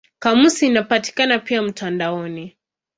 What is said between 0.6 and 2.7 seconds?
inapatikana pia mtandaoni.